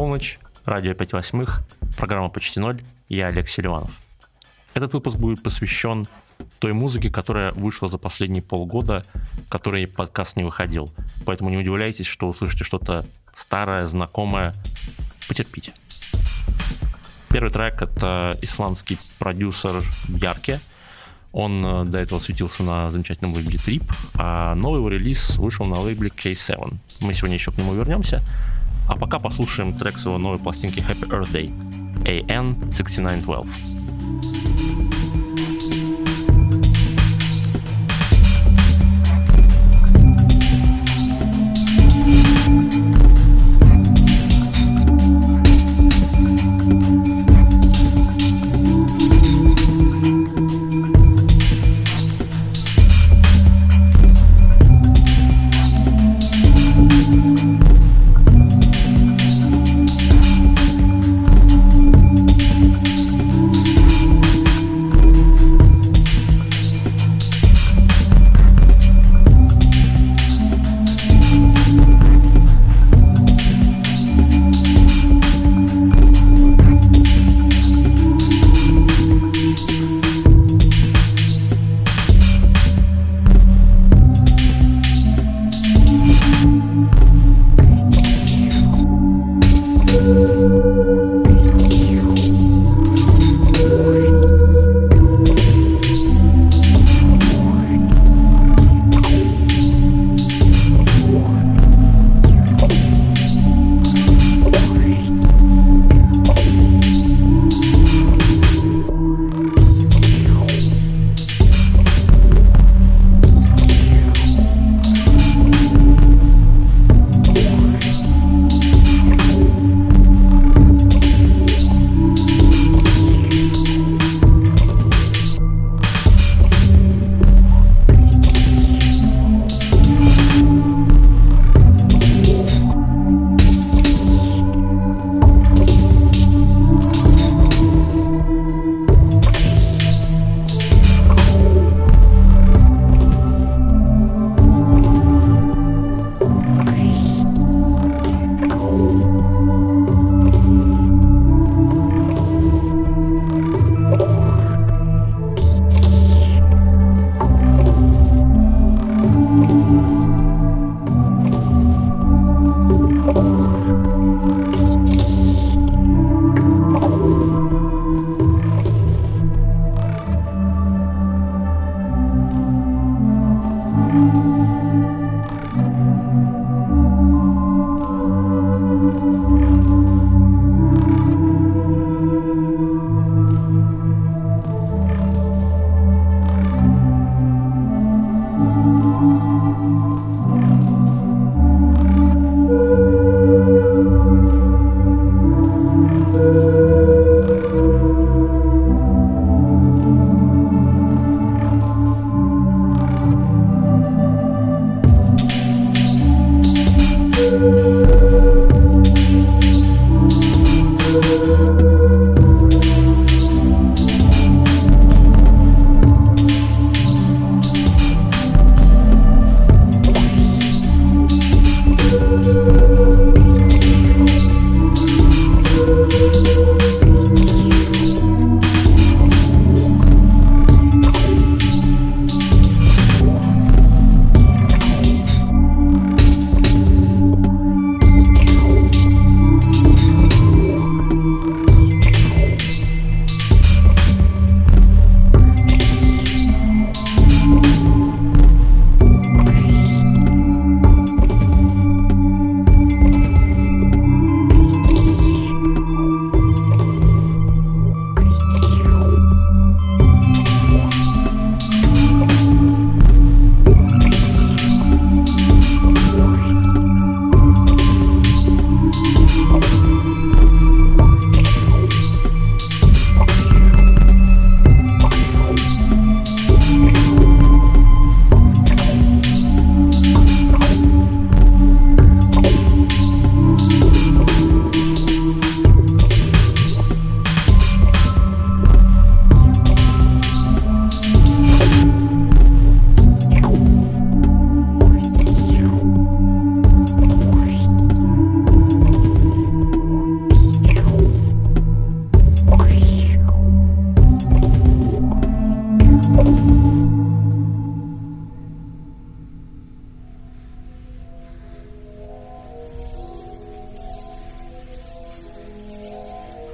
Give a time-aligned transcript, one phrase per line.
[0.00, 1.60] полночь, радио 5 восьмых,
[1.98, 3.90] программа «Почти ноль», я Олег Селиванов.
[4.72, 6.08] Этот выпуск будет посвящен
[6.58, 9.04] той музыке, которая вышла за последние полгода,
[9.50, 10.88] которой подкаст не выходил.
[11.26, 13.04] Поэтому не удивляйтесь, что услышите что-то
[13.36, 14.54] старое, знакомое.
[15.28, 15.74] Потерпите.
[17.28, 20.60] Первый трек— это исландский продюсер Ярке.
[21.32, 25.78] Он э, до этого светился на замечательном лейбле Trip, а новый его релиз вышел на
[25.78, 26.74] лейбле K7.
[27.02, 28.22] Мы сегодня еще к нему вернемся.
[28.90, 31.52] А пока послушаем трек своего новой пластинки Happy Earth Day
[32.26, 34.89] AN6912.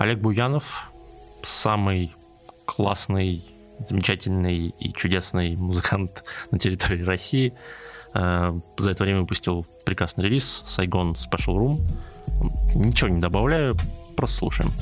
[0.07, 0.89] Олег Буянов
[1.43, 2.15] самый
[2.65, 3.43] классный,
[3.89, 6.23] замечательный и чудесный музыкант
[6.53, 7.53] на территории России.
[8.15, 11.81] Э, за это время выпустил прекрасный релиз Saigon Special Room.
[12.77, 13.77] Ничего не добавляю,
[14.17, 14.73] просто слушаем.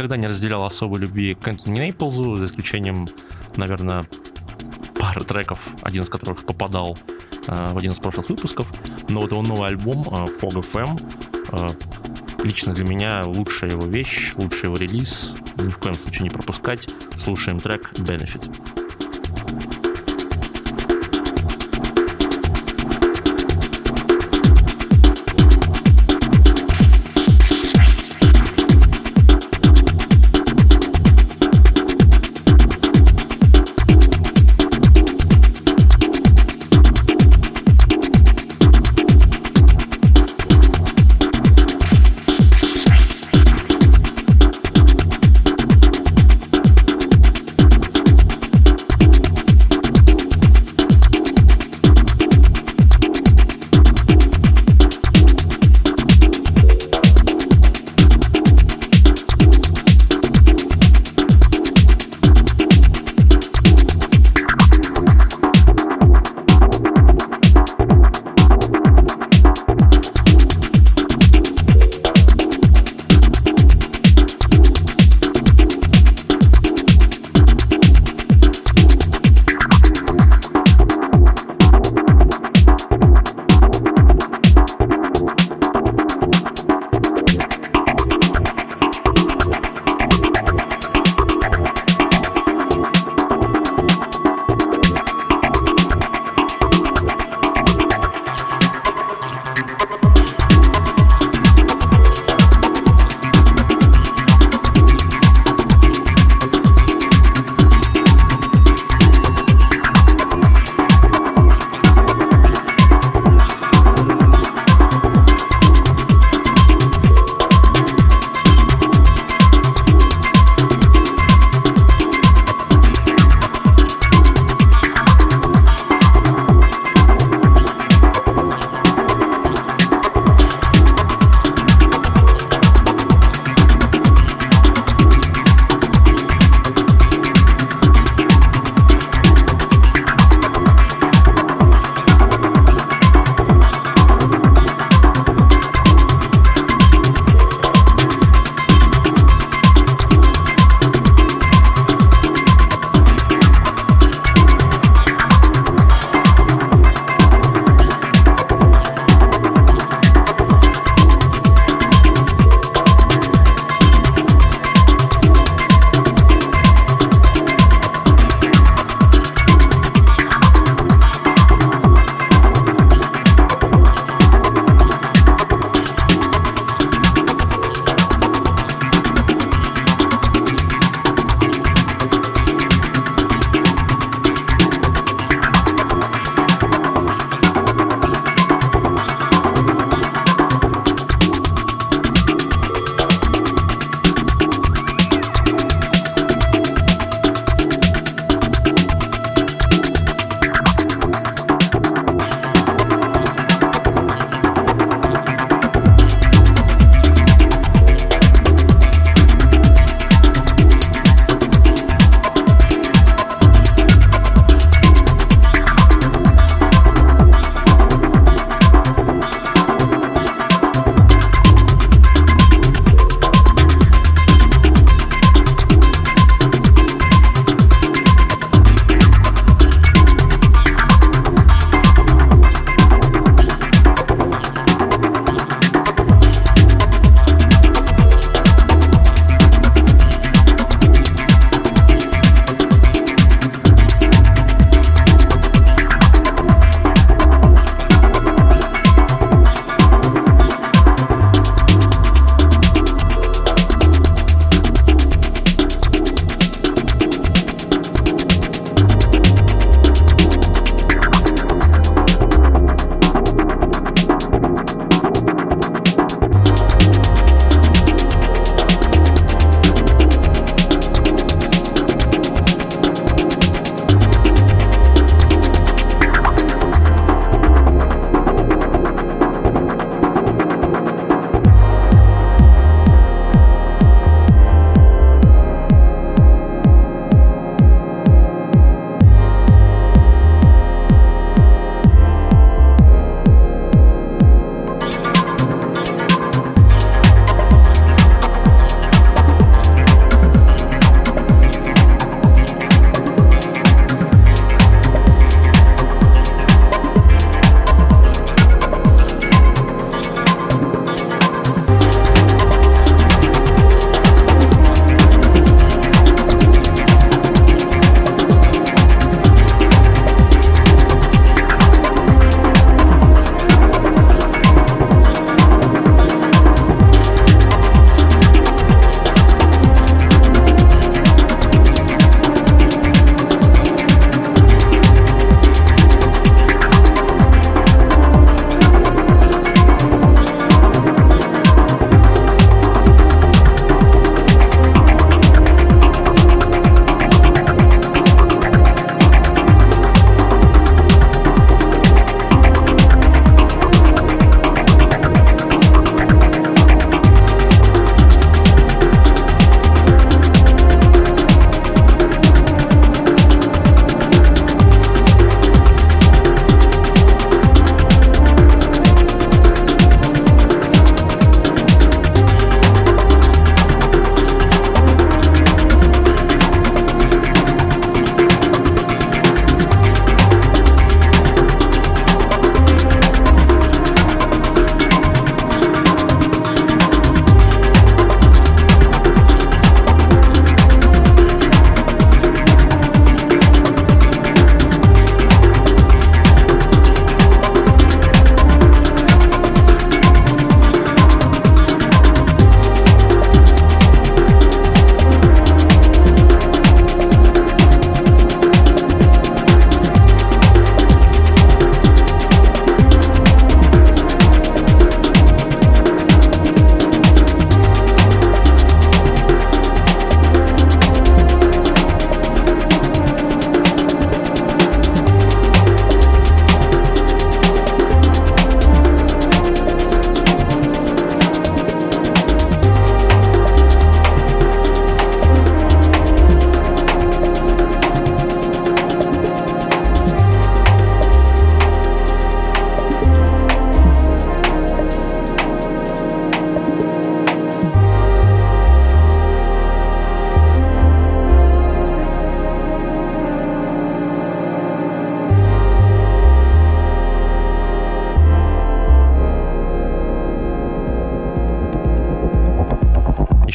[0.00, 3.06] Никогда не разделял особой любви к Энтони Нейплзу, за исключением,
[3.56, 4.02] наверное,
[4.98, 6.96] пары треков, один из которых попадал
[7.46, 8.66] э, в один из прошлых выпусков.
[9.10, 10.98] Но вот его новый альбом э, Fog FM
[11.52, 15.34] э, лично для меня лучшая его вещь, лучший его релиз.
[15.58, 16.88] Ни в коем случае не пропускать.
[17.18, 18.69] Слушаем трек Benefit.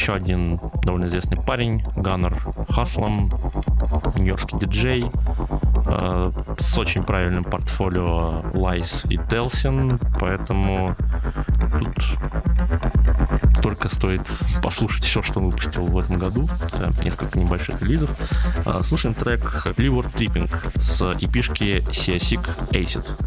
[0.06, 3.28] Еще один довольно известный парень, Ганнер Хаслом,
[4.18, 5.10] нью-йоркский диджей,
[5.84, 9.04] э, с очень правильным портфолио L.I.E.S.
[9.06, 10.94] и Delsin, поэтому
[11.72, 12.18] тут
[13.64, 14.30] только стоит
[14.62, 16.48] послушать все, что он выпустил в этом году.
[16.66, 18.10] Это несколько небольших релизов.
[18.64, 19.42] Э, слушаем трек
[19.76, 23.25] Liver Tripping с эпишки Siasic Acid.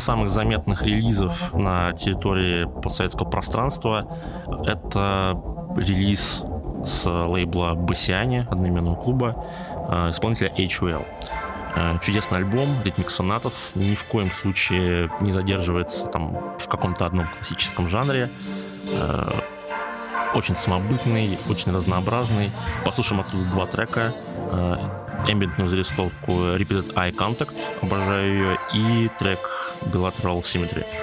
[0.00, 4.08] Самых заметных релизов на территории постсоветского пространства
[4.66, 5.40] это
[5.76, 6.42] релиз
[6.84, 9.36] с лейбла Басиане, одноименного клуба,
[9.88, 11.04] э, исполнителя HUL.
[11.76, 17.26] Э, чудесный альбом, Rhythmic Sonatas, ни в коем случае не задерживается там в каком-то одном
[17.26, 18.30] классическом жанре.
[18.92, 19.30] Э,
[20.34, 22.50] очень самобытный, очень разнообразный.
[22.84, 24.14] Послушаем оттуда два трека.
[25.26, 29.49] Эмбиентную зарисовку Repeated Eye Contact, обожаю ее, и трек
[29.90, 30.99] Bilateral Symmetry.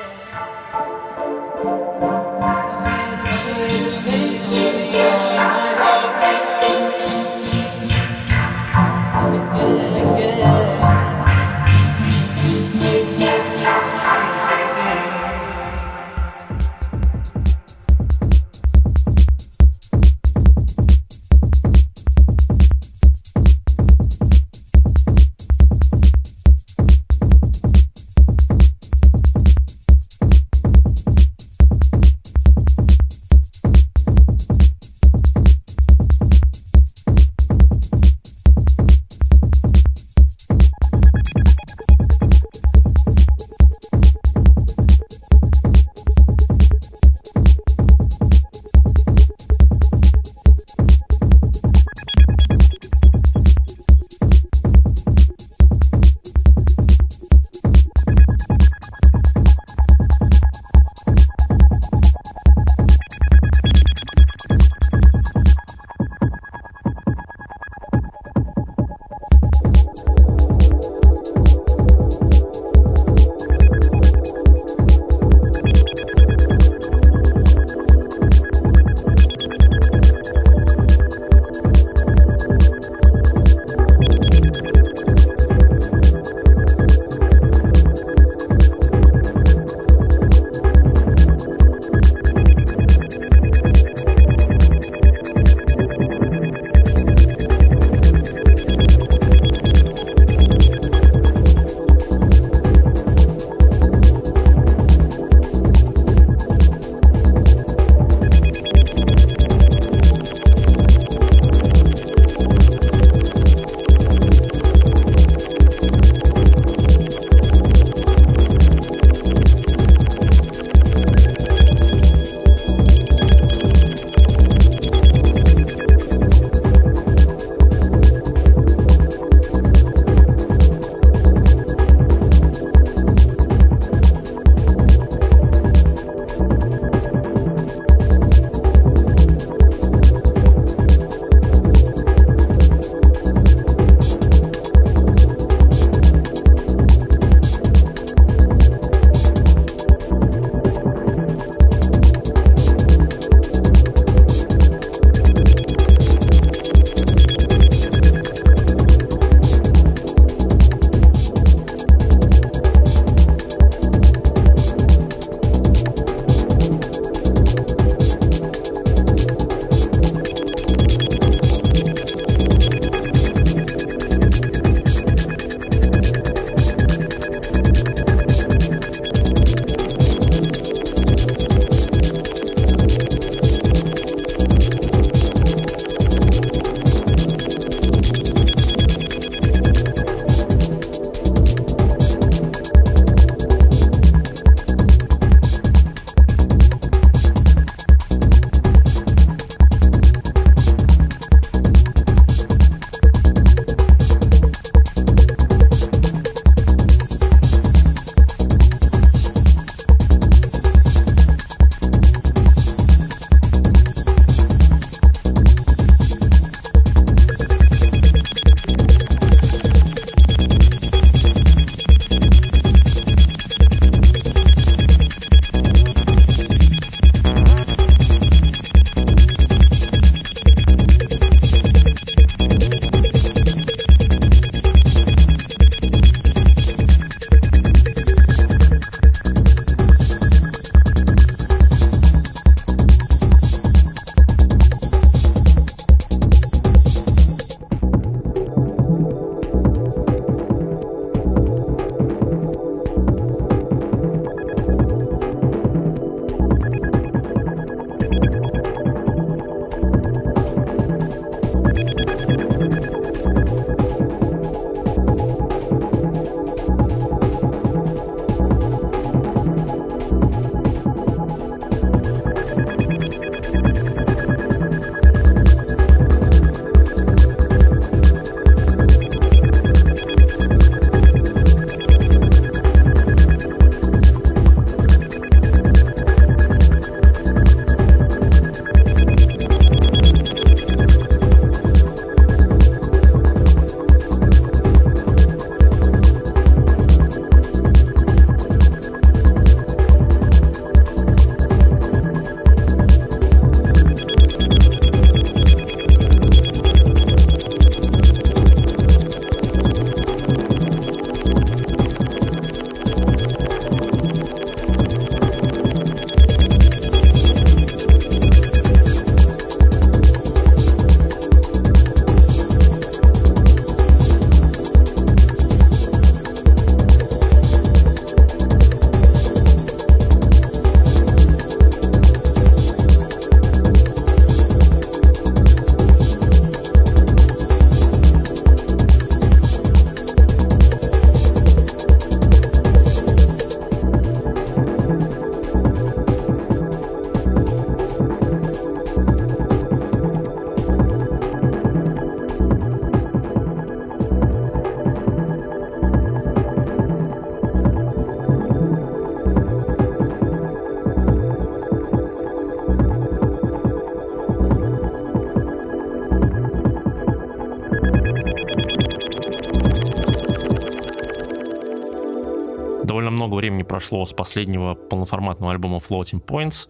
[373.88, 376.67] Прошло с последнего полноформатного альбома Floating Points.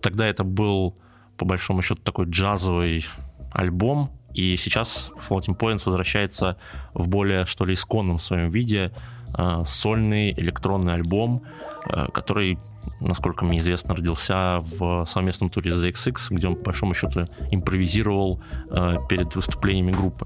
[0.00, 0.94] Тогда это был,
[1.36, 3.06] по большому счету, такой джазовый
[3.52, 6.56] альбом, и сейчас Floating Points возвращается
[6.94, 8.92] в более, что ли, исконном своем виде,
[9.36, 11.42] э, сольный электронный альбом,
[11.86, 12.56] э, который,
[13.00, 18.40] насколько мне известно, родился в совместном туре The XX, где он, по большому счету, импровизировал
[18.70, 20.24] э, перед выступлениями группы.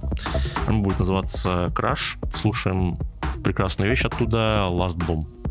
[0.69, 2.19] Он будет называться Crash.
[2.35, 2.99] Слушаем
[3.43, 5.44] прекрасную вещь оттуда Last Bomb.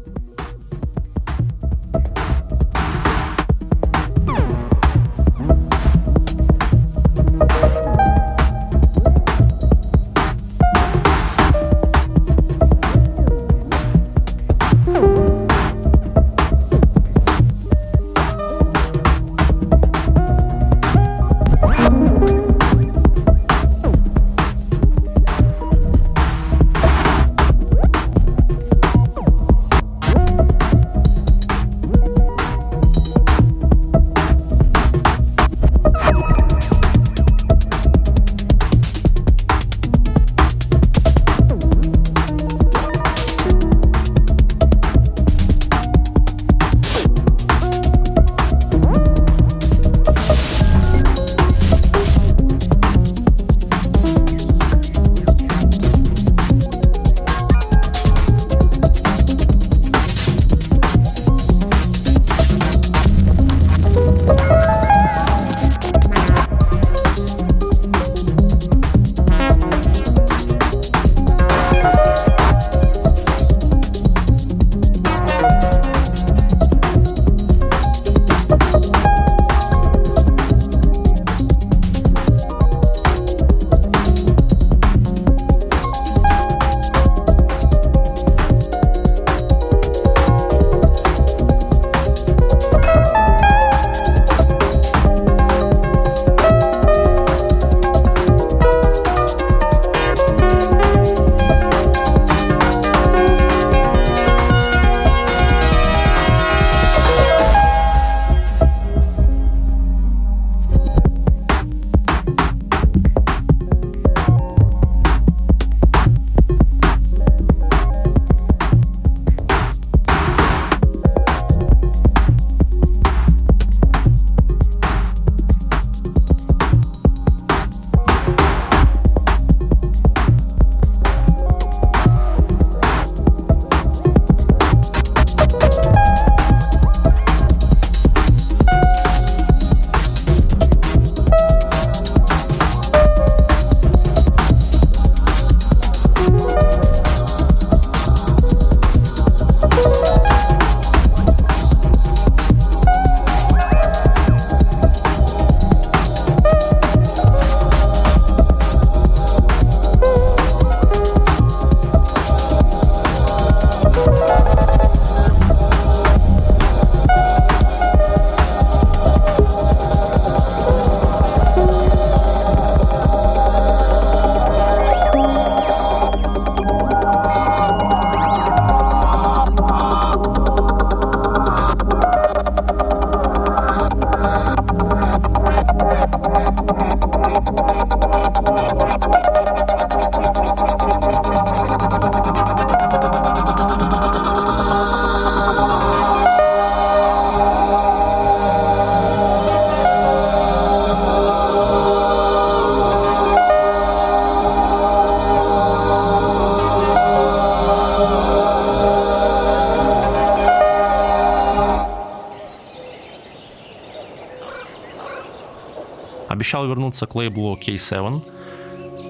[216.63, 218.21] Обещал вернуться к лейблу K7.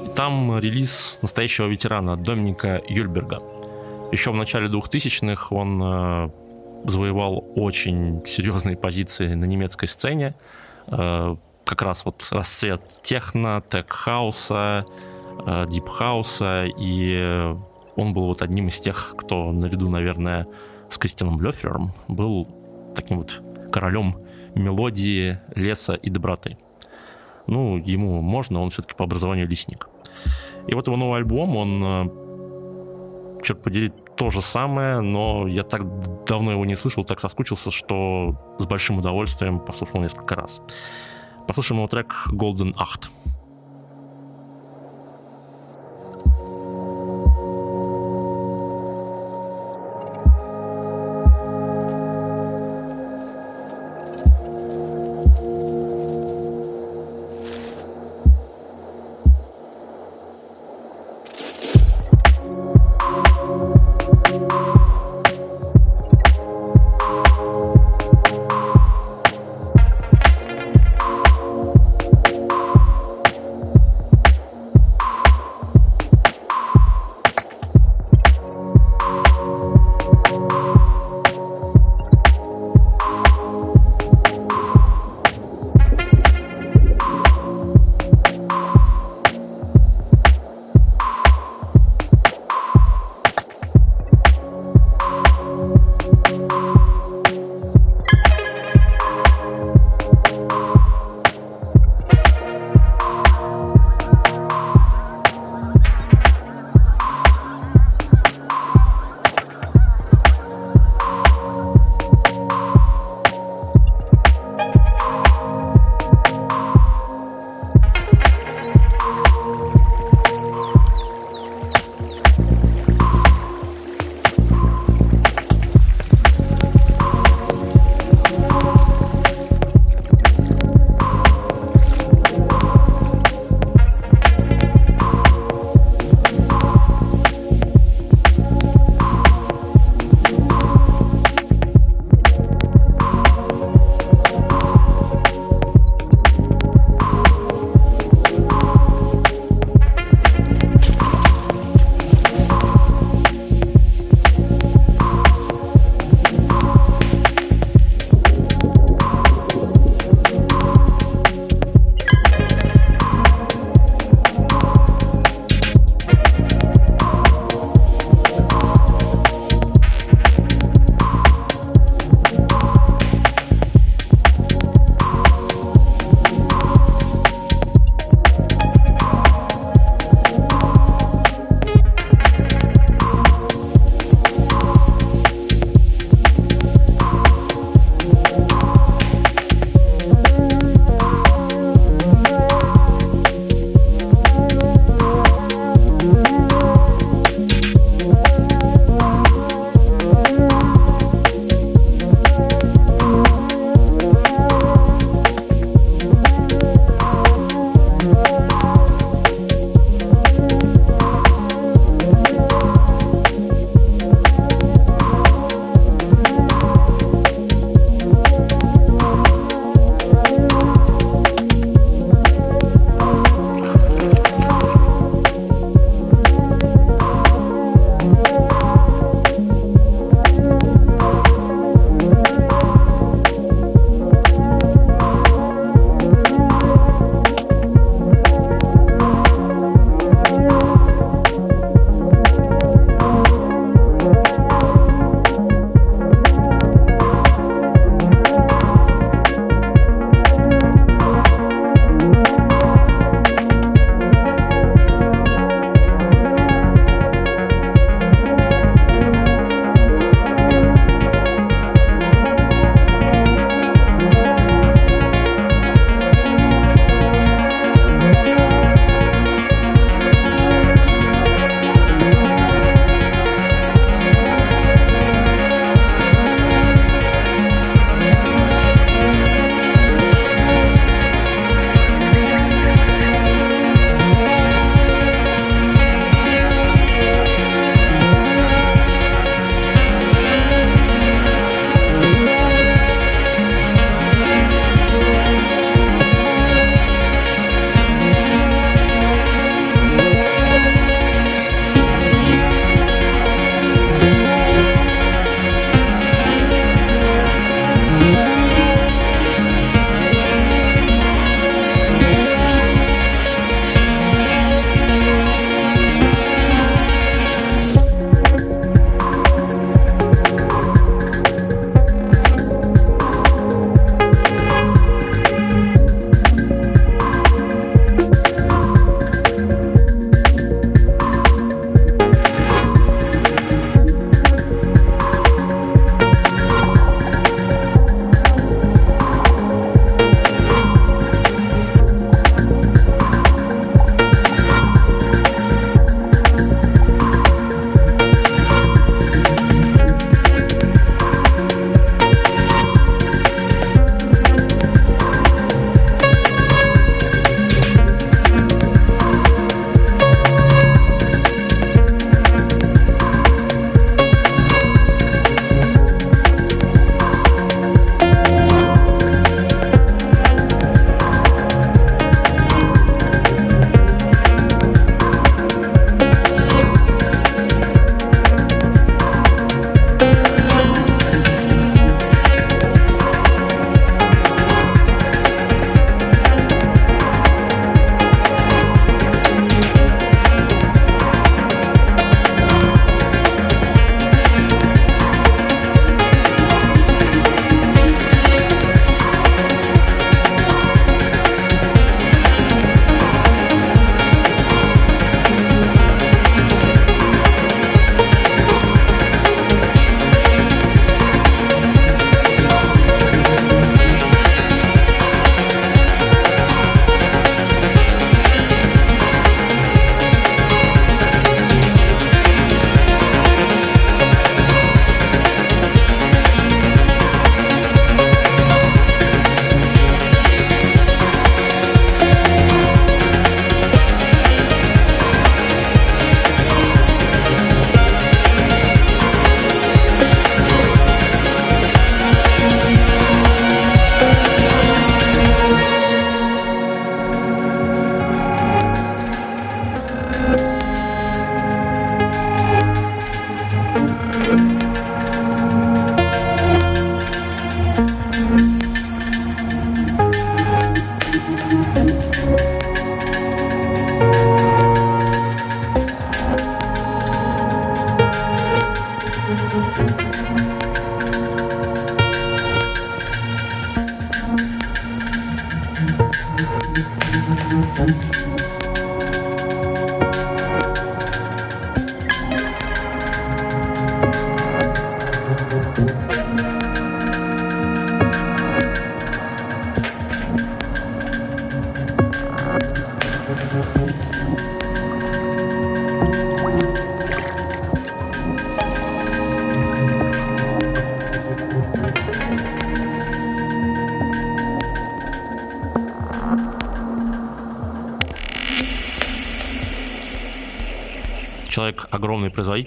[0.05, 3.39] И там релиз настоящего ветерана Доминика Юльберга.
[4.11, 6.29] Еще в начале 2000-х он э,
[6.85, 10.35] завоевал очень серьезные позиции на немецкой сцене.
[10.87, 11.35] Э,
[11.65, 14.85] как раз вот расцвет техно, тек-хауса,
[15.45, 17.55] э, дип-хауса, и
[17.95, 20.45] он был вот одним из тех, кто наряду, наверное,
[20.89, 22.47] с Кристианом Лёфером был
[22.95, 23.41] таким вот
[23.71, 24.17] королем
[24.55, 26.57] мелодии, леса и доброты
[27.53, 29.87] ну, ему можно, он все-таки по образованию лесник.
[30.67, 35.81] И вот его новый альбом, он, э, черт подери, то же самое, но я так
[36.25, 40.61] давно его не слышал, так соскучился, что с большим удовольствием послушал несколько раз.
[41.47, 43.02] Послушаем его трек Golden Acht.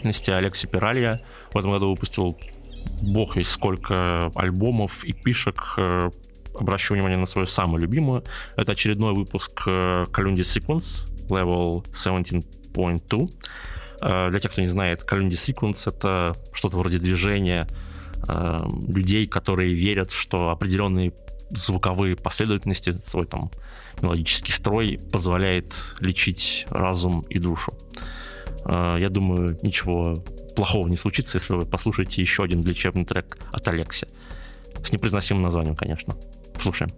[0.07, 1.21] Производительности Алекси Пиралья
[1.53, 2.39] в этом году выпустил
[3.03, 5.75] бог весь сколько альбомов и пишек.
[5.79, 6.11] Э,
[6.59, 8.25] обращу внимание на свою самую любимую.
[8.57, 13.31] Это очередной выпуск Calendar Sequence Level 17.2.
[14.01, 17.67] Э, для тех, кто не знает, Calendar Sequence— это что-то вроде движения
[18.29, 21.13] э, людей, которые верят, что определенные
[21.51, 23.51] звуковые последовательности, свой там
[24.03, 27.73] мелодический строй позволяет лечить разум и душу.
[28.69, 33.67] Э, я думаю, ничего плохого не случится, если вы послушаете еще один лечебный трек от
[33.69, 34.09] Алекси.
[34.83, 36.15] С непроизносимым названием, конечно.
[36.61, 36.91] Слушаем.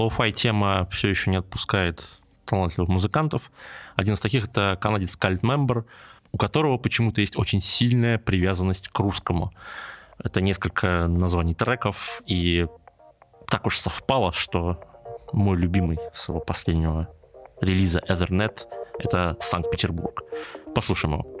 [0.00, 2.02] Лоу-фай тема все еще не отпускает
[2.46, 3.52] талантливых музыкантов.
[3.96, 5.84] Один из таких это канадец Cult Member,
[6.32, 9.52] у которого почему-то есть очень сильная привязанность к русскому.
[10.18, 12.66] Это несколько названий треков, и
[13.46, 14.82] так уж совпало, что
[15.34, 17.10] мой любимый с его последнего
[17.60, 18.60] релиза Ethernet—
[18.98, 20.22] это Санкт-Петербург.
[20.74, 21.40] Послушаем его.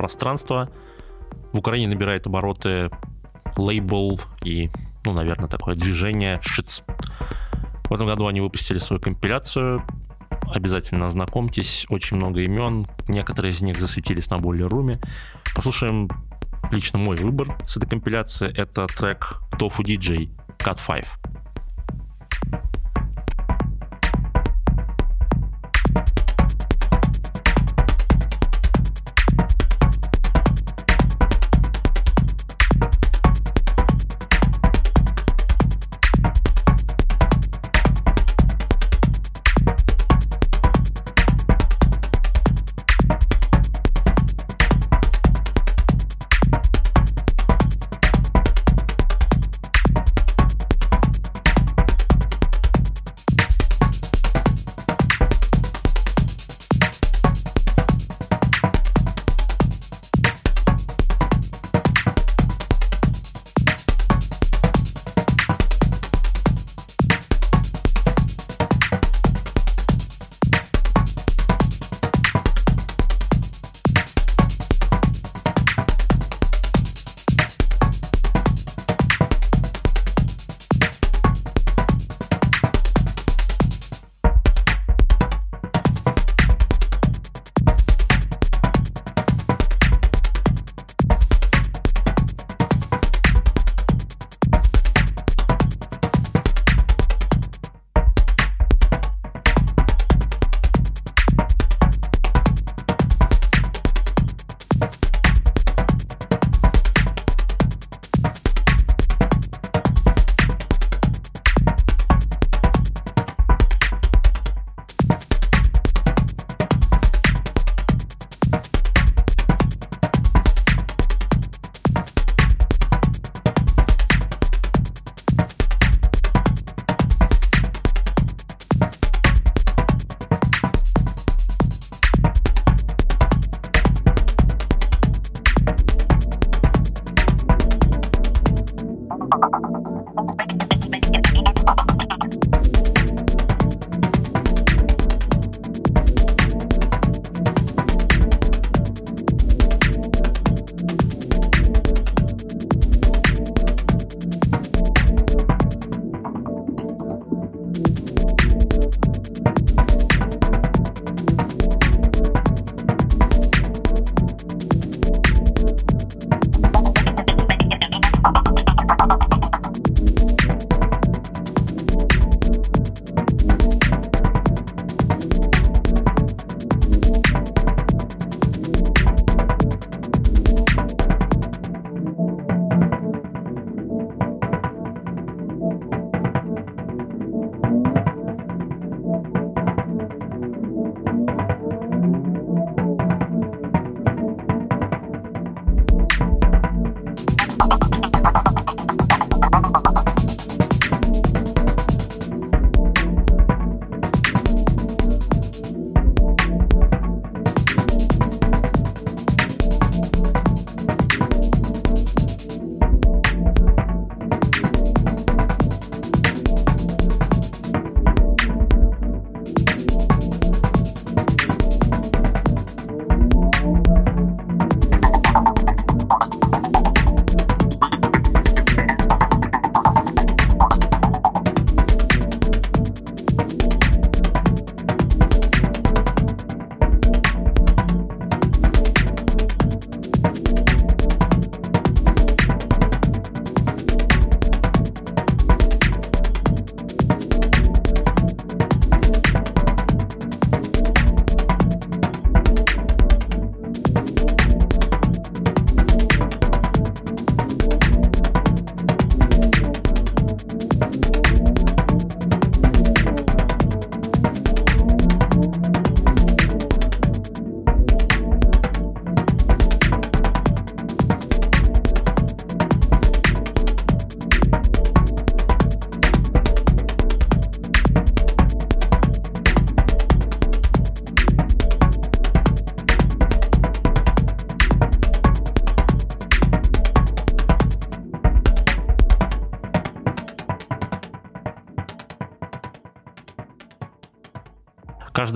[0.00, 0.70] пространство.
[1.52, 2.90] В Украине набирает обороты
[3.58, 4.70] лейбл и,
[5.04, 6.82] ну, наверное, такое движение Шиц.
[7.84, 9.84] В этом году они выпустили свою компиляцию.
[10.54, 11.84] Обязательно ознакомьтесь.
[11.90, 12.86] Очень много имен.
[13.08, 14.98] Некоторые из них засветились на более руме.
[15.54, 16.08] Послушаем
[16.70, 18.48] лично мой выбор с этой компиляции.
[18.56, 21.04] Это трек Tofu DJ Cut 5.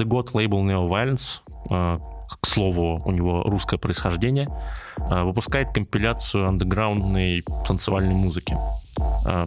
[0.04, 1.40] Каждый год лейбл Neo Violence,
[1.70, 1.98] э,
[2.42, 4.50] к слову, у него русское происхождение,
[4.98, 8.54] э, выпускает компиляцию андеграундной танцевальной музыки.
[9.24, 9.46] Э,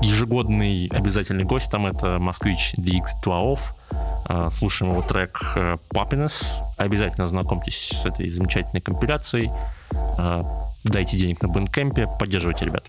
[0.00, 3.58] ежегодный обязательный гость там это москвич DX12.
[4.52, 5.40] Слушаем его трек
[5.92, 6.62] Poppiness.
[6.76, 9.50] Обязательно знакомьтесь с этой замечательной компиляцией.
[10.84, 12.84] Дайте денег на Bandcamp, поддерживайте ребят.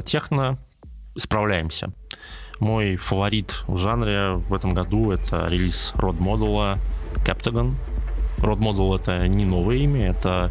[0.00, 0.56] Было техно,
[1.18, 1.92] справляемся.
[2.58, 6.78] Мой фаворит в жанре в этом году это релиз род модула
[7.16, 7.74] Captagon.
[8.38, 10.50] Род модул это не новое имя, это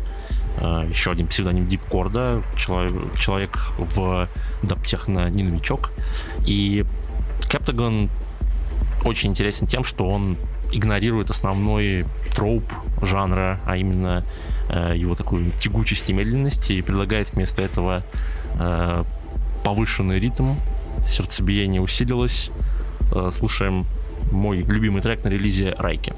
[0.61, 4.29] э, еще один псевдоним Дипкорда, человек, человек в
[4.61, 5.89] даптехно не новичок.
[6.45, 6.85] И
[7.51, 8.07] Captagon
[9.03, 10.37] очень интересен тем, что он
[10.71, 12.63] игнорирует основной троп
[13.01, 14.23] жанра, а именно
[14.69, 18.03] э, его такую тягучесть и медленность, и предлагает вместо этого
[18.59, 19.03] э,
[19.69, 20.55] повышенный ритм,
[21.07, 22.49] сердцебиение усилилось.
[23.13, 23.85] Э, слушаем
[24.31, 26.15] мой любимый трек на релизе Райки.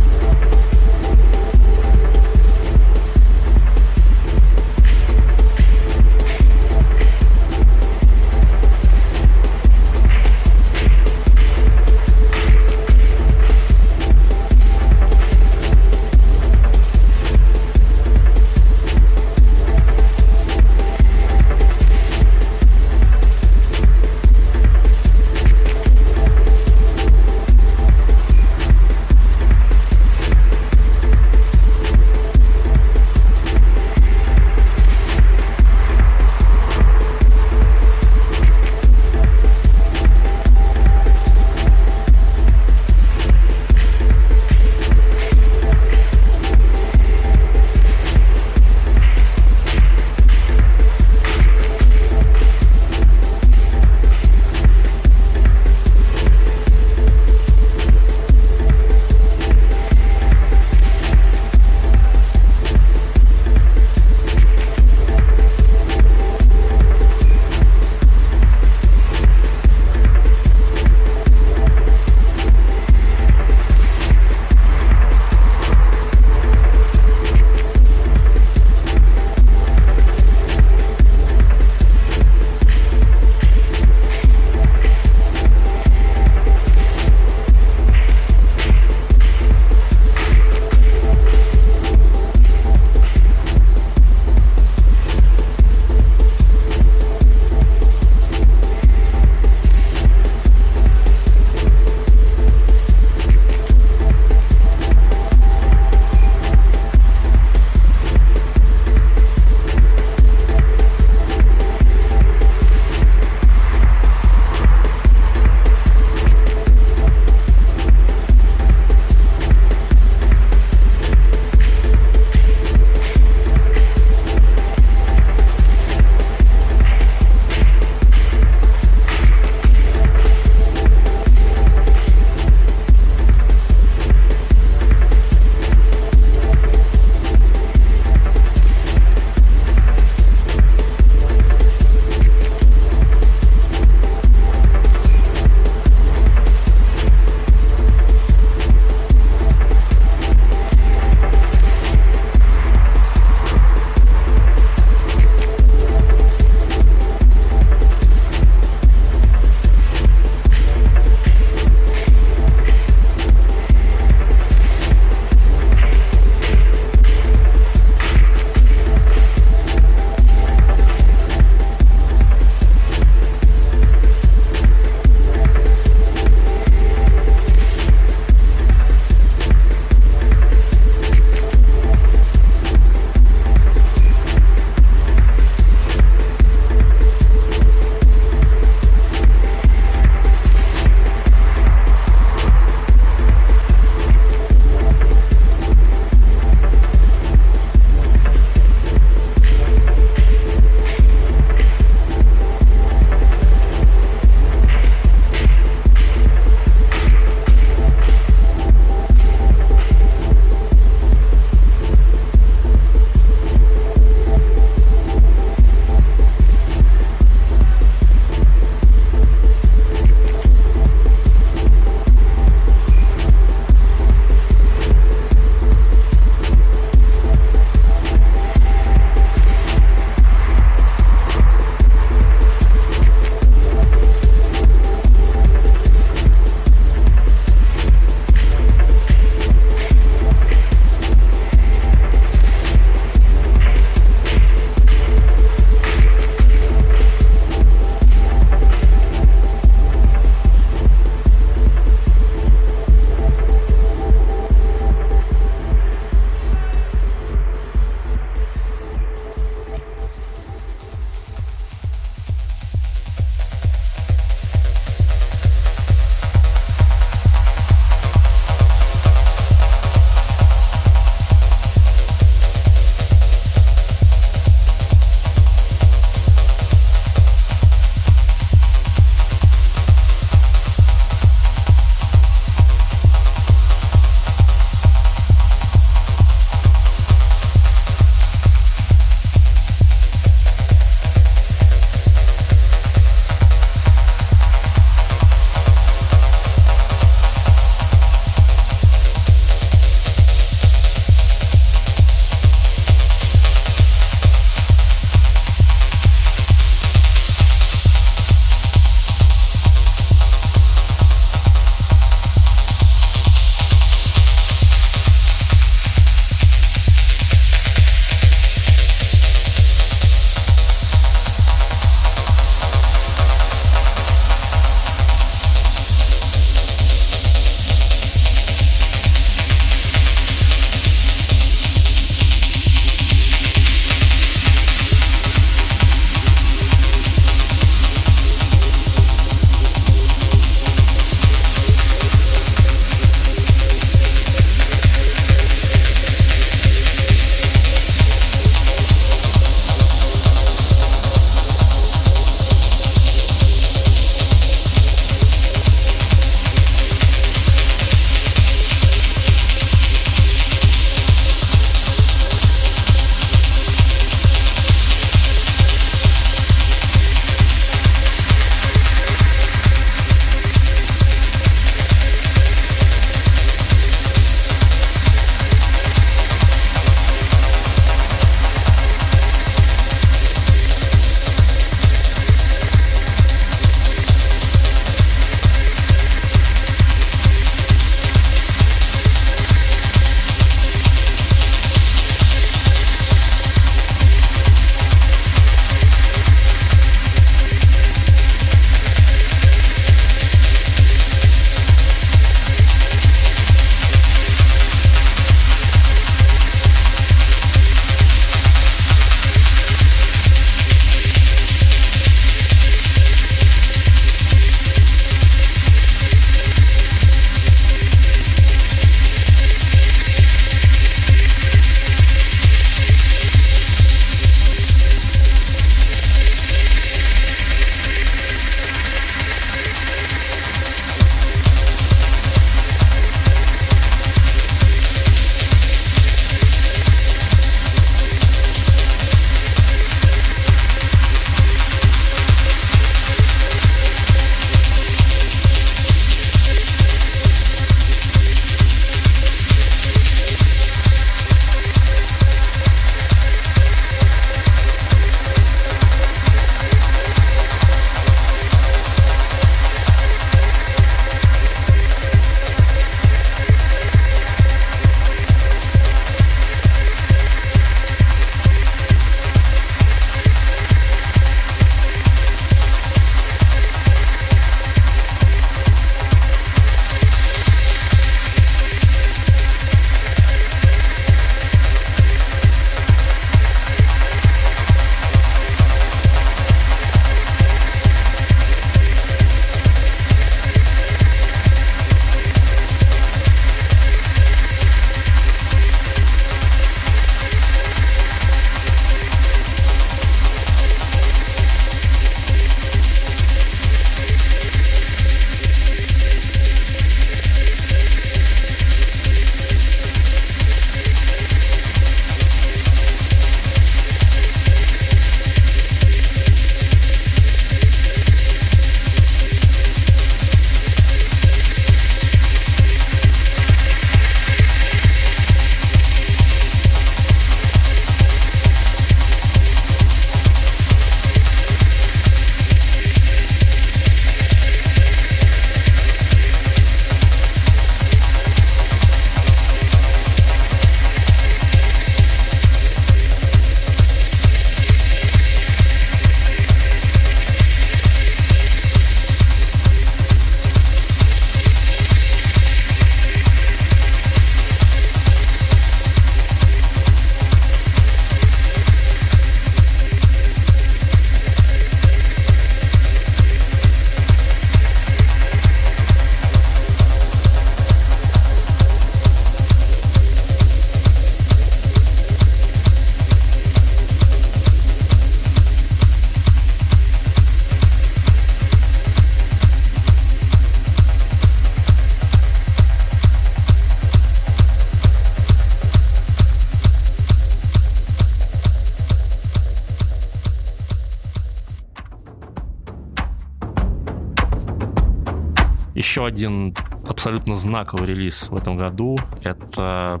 [596.04, 596.54] Один
[596.88, 600.00] абсолютно знаковый релиз в этом году— это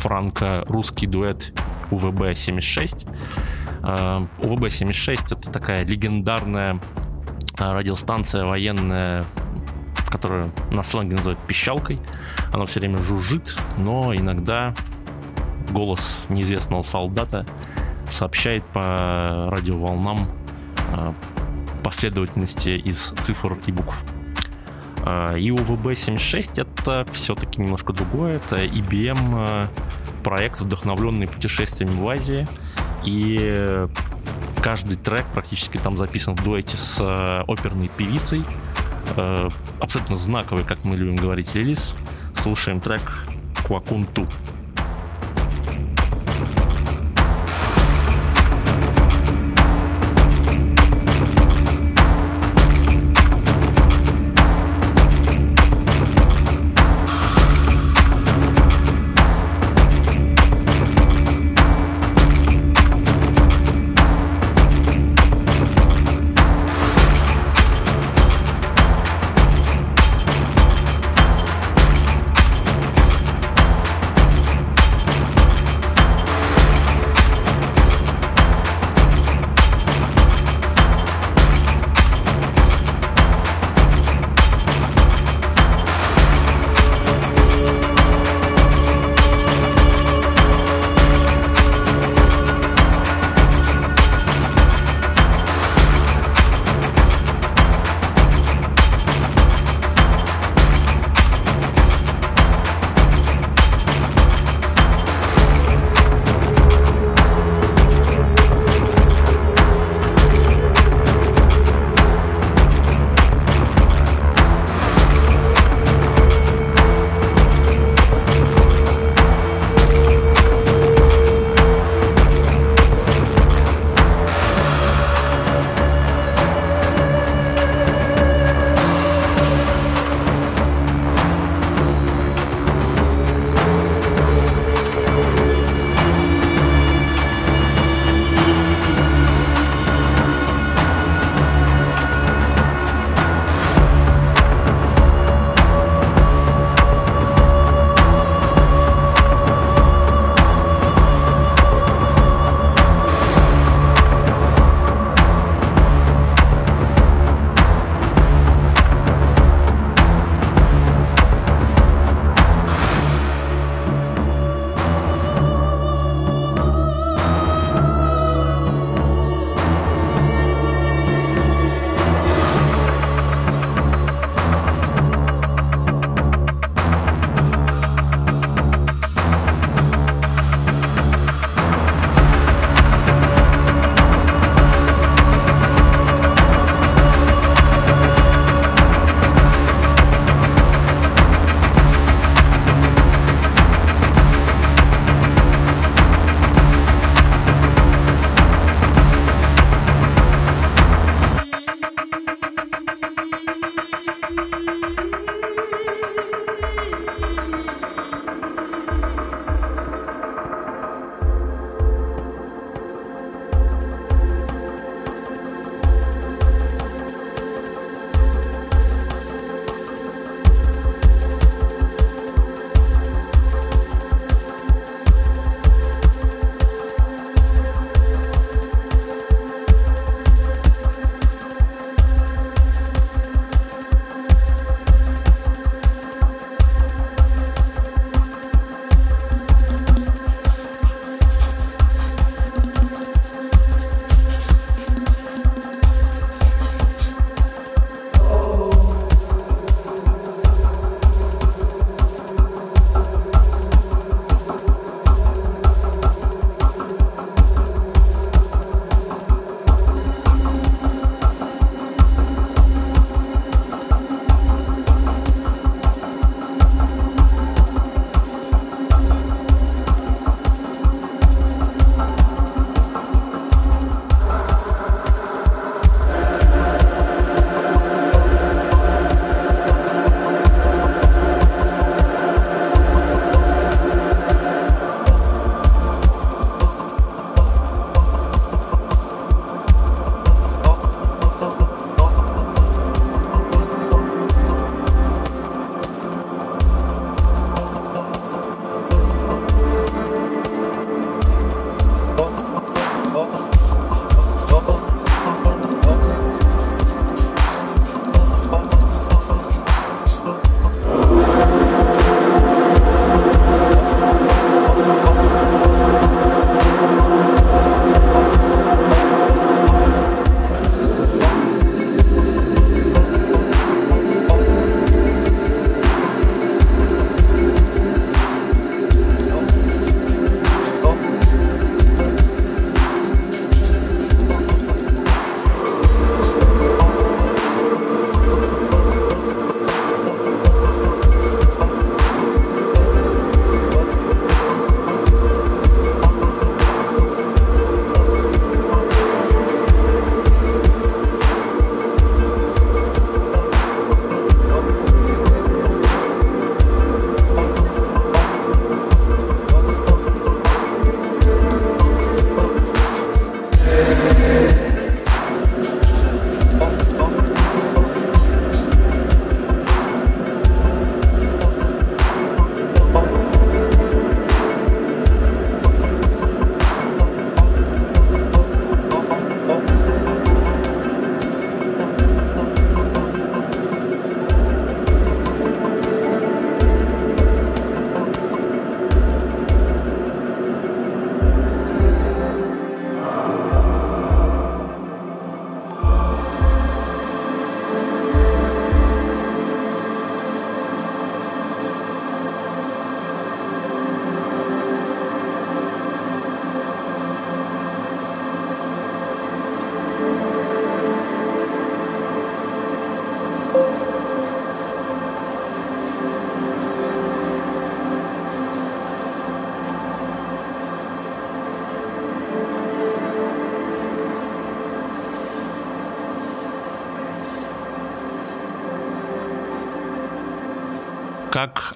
[0.00, 1.52] франко-русский дуэт
[1.90, 3.08] УВБ-76.
[3.82, 6.78] УВБ-76— это такая легендарная
[7.58, 9.24] а, радиостанция военная,
[10.08, 11.98] которую на сленге называют пищалкой.
[12.52, 14.72] Она все время жужжит, но иногда
[15.70, 17.44] голос неизвестного солдата
[18.08, 20.28] сообщает по радиоволнам
[21.82, 24.04] последовательности из цифр и букв.
[25.04, 28.36] А, и УВБ-76 это все-таки немножко другое.
[28.36, 29.68] Это IBM
[30.22, 32.46] проект, вдохновленный путешествиями в Азии.
[33.04, 33.86] И
[34.62, 38.44] каждый трек практически там записан в дуэте с э, оперной певицей.
[39.16, 39.48] Э,
[39.80, 41.94] абсолютно знаковый, как мы любим говорить, релиз.
[42.34, 43.02] Слушаем трек
[43.66, 44.22] «Квакунту».
[44.22, 44.61] Как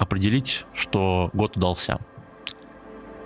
[0.07, 1.99] определить, что год удался?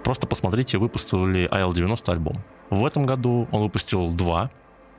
[0.03, 2.43] Просто посмотрите, выпустил ли IL-90 альбом.
[2.71, 4.51] В этом году он выпустил два.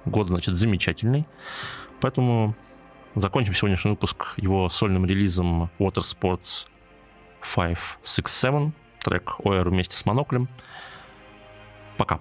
[0.05, 1.25] Год, значит, замечательный.
[1.99, 2.55] Поэтому
[3.15, 6.67] закончим сегодняшний выпуск его сольным релизом Water Sports
[7.41, 10.47] 567, трек OR вместе с моноклем.
[11.97, 12.19] Пока.